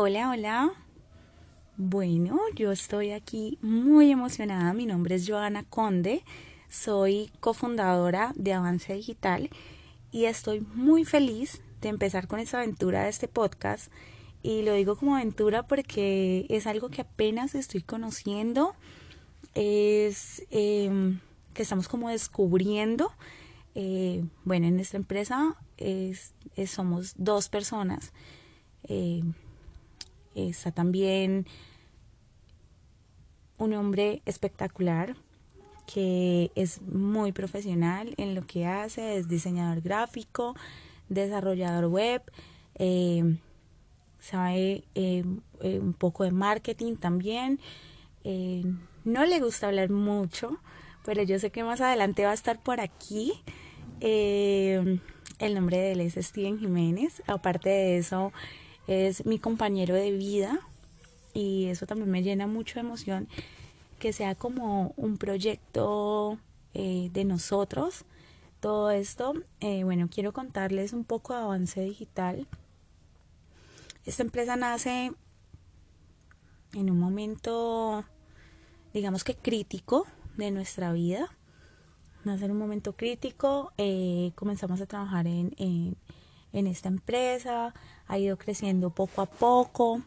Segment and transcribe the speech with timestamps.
[0.00, 0.72] Hola, hola.
[1.76, 4.72] Bueno, yo estoy aquí muy emocionada.
[4.72, 6.22] Mi nombre es Joana Conde.
[6.70, 9.50] Soy cofundadora de Avance Digital
[10.12, 13.90] y estoy muy feliz de empezar con esta aventura de este podcast.
[14.40, 18.76] Y lo digo como aventura porque es algo que apenas estoy conociendo.
[19.56, 21.18] Es em,
[21.54, 23.10] que estamos como descubriendo.
[23.74, 26.34] Eh, bueno, en esta empresa es,
[26.68, 28.12] somos dos personas.
[28.84, 29.24] Eh,
[30.46, 31.46] está también
[33.58, 35.16] un hombre espectacular
[35.92, 40.54] que es muy profesional en lo que hace, es diseñador gráfico,
[41.08, 42.22] desarrollador web,
[42.74, 43.36] eh,
[44.20, 45.24] sabe eh,
[45.62, 47.58] eh, un poco de marketing también.
[49.04, 50.58] no le gusta hablar mucho,
[51.06, 53.32] pero yo sé que más adelante va a estar por aquí.
[54.00, 57.22] el nombre de él es Steven Jiménez.
[57.26, 58.32] Aparte de eso,
[58.88, 60.58] es mi compañero de vida
[61.34, 63.28] y eso también me llena mucho de emoción
[63.98, 66.38] que sea como un proyecto
[66.74, 68.04] eh, de nosotros.
[68.60, 72.46] Todo esto, eh, bueno, quiero contarles un poco de avance digital.
[74.04, 75.12] Esta empresa nace
[76.72, 78.04] en un momento,
[78.94, 81.28] digamos que crítico de nuestra vida.
[82.24, 85.96] Nace en un momento crítico, eh, comenzamos a trabajar en, en
[86.52, 87.74] esta empresa,
[88.06, 90.02] ha ido creciendo poco a poco.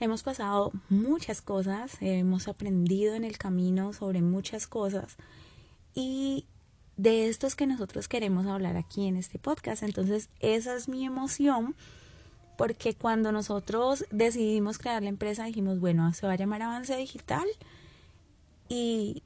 [0.00, 5.16] Hemos pasado muchas cosas, hemos aprendido en el camino sobre muchas cosas
[5.94, 6.46] y
[6.96, 9.82] de esto es que nosotros queremos hablar aquí en este podcast.
[9.82, 11.74] Entonces, esa es mi emoción
[12.56, 17.46] porque cuando nosotros decidimos crear la empresa dijimos, bueno, se va a llamar Avance Digital
[18.68, 19.22] y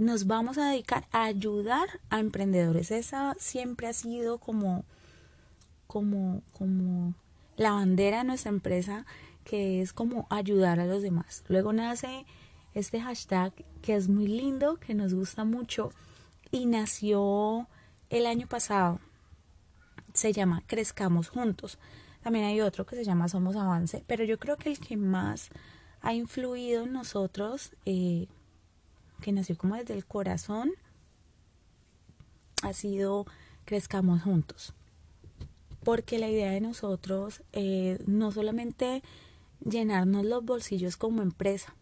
[0.00, 2.90] nos vamos a dedicar a ayudar a emprendedores.
[2.90, 4.84] Esa siempre ha sido como,
[5.86, 7.14] como, como
[7.56, 9.04] la bandera de nuestra empresa,
[9.44, 11.44] que es como ayudar a los demás.
[11.48, 12.24] Luego nace
[12.74, 15.90] este hashtag que es muy lindo, que nos gusta mucho
[16.50, 17.68] y nació
[18.08, 19.00] el año pasado.
[20.14, 21.78] Se llama Crezcamos Juntos.
[22.22, 25.50] También hay otro que se llama Somos Avance, pero yo creo que el que más
[26.00, 28.28] ha influido en nosotros eh,
[29.20, 30.72] que nació como desde el corazón,
[32.62, 33.26] ha sido
[33.64, 34.74] crezcamos juntos.
[35.84, 39.02] Porque la idea de nosotros eh, no solamente
[39.64, 41.74] llenarnos los bolsillos como empresa,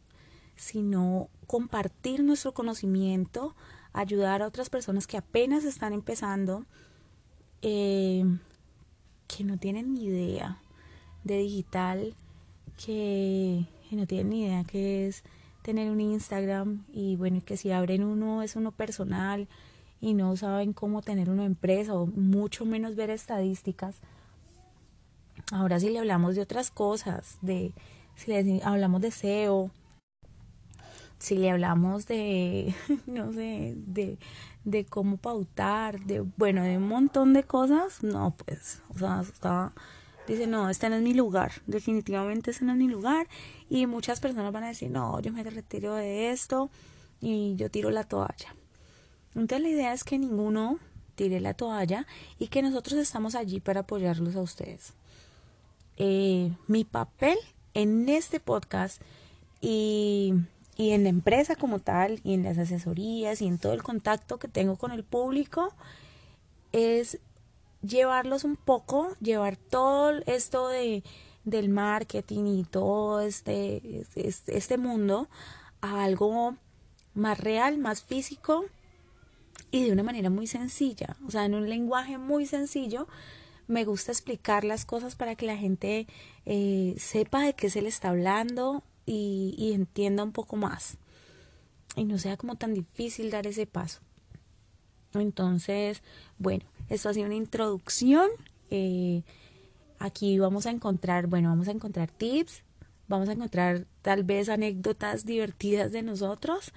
[0.56, 3.54] sino compartir nuestro conocimiento,
[3.92, 6.66] ayudar a otras personas que apenas están empezando,
[7.62, 8.24] eh,
[9.26, 10.60] que no tienen ni idea
[11.24, 12.14] de digital,
[12.76, 15.24] que, que no tienen ni idea que es
[15.68, 19.48] tener un Instagram y bueno, que si abren uno es uno personal
[20.00, 23.96] y no saben cómo tener una empresa o mucho menos ver estadísticas.
[25.52, 27.74] Ahora si le hablamos de otras cosas, de
[28.16, 29.70] si le hablamos de SEO,
[31.18, 32.74] si le hablamos de,
[33.06, 34.18] no sé, de,
[34.64, 39.74] de cómo pautar, de, bueno, de un montón de cosas, no, pues, o sea, está
[40.32, 43.26] dice, no, este no es mi lugar, definitivamente este no es mi lugar.
[43.68, 46.70] Y muchas personas van a decir, no, yo me retiro de esto
[47.20, 48.54] y yo tiro la toalla.
[49.34, 50.78] Entonces la idea es que ninguno
[51.14, 52.06] tire la toalla
[52.38, 54.94] y que nosotros estamos allí para apoyarlos a ustedes.
[55.96, 57.36] Eh, mi papel
[57.74, 59.02] en este podcast
[59.60, 60.32] y,
[60.76, 64.38] y en la empresa como tal y en las asesorías y en todo el contacto
[64.38, 65.72] que tengo con el público
[66.72, 67.18] es
[67.82, 71.02] llevarlos un poco, llevar todo esto de,
[71.44, 75.28] del marketing y todo este, este, este mundo
[75.80, 76.56] a algo
[77.14, 78.64] más real, más físico
[79.70, 83.06] y de una manera muy sencilla, o sea, en un lenguaje muy sencillo.
[83.66, 86.06] Me gusta explicar las cosas para que la gente
[86.46, 90.96] eh, sepa de qué se le está hablando y, y entienda un poco más.
[91.94, 94.00] Y no sea como tan difícil dar ese paso.
[95.14, 96.02] Entonces,
[96.38, 98.28] bueno, esto ha sido una introducción.
[98.70, 99.22] Eh,
[99.98, 102.62] aquí vamos a encontrar, bueno, vamos a encontrar tips,
[103.08, 106.72] vamos a encontrar tal vez anécdotas divertidas de nosotros,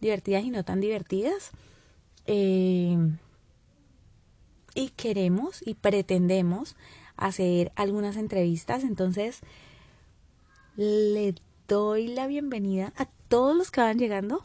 [0.00, 1.50] divertidas y no tan divertidas.
[2.26, 2.96] Eh,
[4.74, 6.76] y queremos y pretendemos
[7.16, 8.84] hacer algunas entrevistas.
[8.84, 9.40] Entonces,
[10.76, 11.34] le
[11.66, 14.40] doy la bienvenida a todos los que van llegando.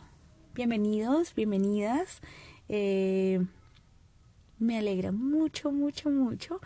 [0.56, 2.22] Bienvenidos, bienvenidas.
[2.70, 3.46] Eh,
[4.60, 6.60] me alegra mucho, mucho, mucho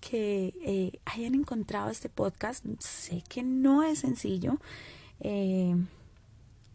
[0.00, 2.64] que eh, hayan encontrado este podcast.
[2.78, 4.58] Sé que no es sencillo,
[5.20, 5.76] eh,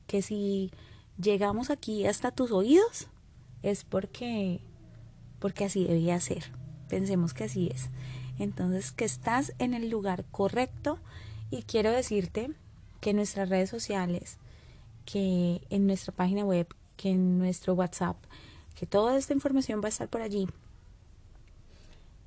[0.08, 0.72] que si
[1.18, 3.08] llegamos aquí hasta tus oídos
[3.64, 4.62] es porque,
[5.40, 6.52] porque así debía ser.
[6.88, 7.90] Pensemos que así es.
[8.38, 11.00] Entonces, que estás en el lugar correcto
[11.50, 12.52] y quiero decirte
[13.02, 14.38] que en nuestras redes sociales,
[15.06, 16.68] que en nuestra página web,
[16.98, 18.18] que en nuestro WhatsApp,
[18.78, 20.48] que toda esta información va a estar por allí.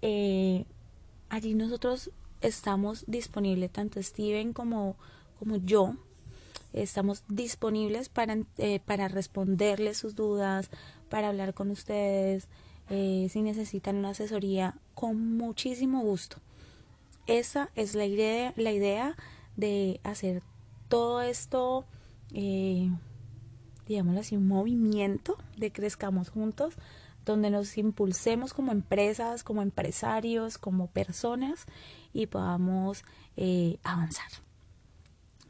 [0.02, 0.64] Eh,
[1.28, 2.10] allí nosotros
[2.40, 4.96] estamos disponibles, tanto Steven como,
[5.38, 5.94] como yo,
[6.72, 10.70] estamos disponibles para, eh, para responderles sus dudas,
[11.08, 12.48] para hablar con ustedes,
[12.90, 16.38] eh, si necesitan una asesoría, con muchísimo gusto.
[17.26, 19.16] Esa es la idea, la idea
[19.56, 20.42] de hacer
[20.88, 21.84] todo esto,
[22.32, 22.90] eh,
[23.88, 26.74] digámoslo así, un movimiento de crezcamos juntos,
[27.24, 31.66] donde nos impulsemos como empresas, como empresarios, como personas
[32.12, 33.02] y podamos
[33.36, 34.30] eh, avanzar.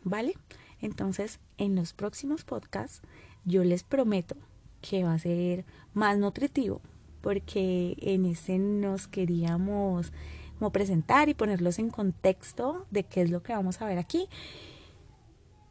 [0.04, 0.34] ¿Vale?
[0.80, 3.02] Entonces, en los próximos podcasts,
[3.44, 4.36] yo les prometo
[4.80, 6.80] que va a ser más nutritivo,
[7.20, 10.12] porque en ese nos queríamos
[10.58, 14.28] como presentar y ponerlos en contexto de qué es lo que vamos a ver aquí.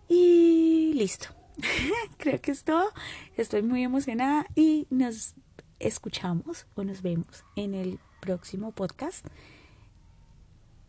[0.09, 1.36] Y listo.
[2.17, 2.89] Creo que es todo.
[3.35, 5.35] Estoy muy emocionada y nos
[5.79, 9.25] escuchamos o nos vemos en el próximo podcast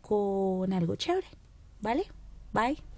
[0.01, 1.27] con algo chévere.
[1.81, 2.05] ¿Vale?
[2.51, 2.88] Bye.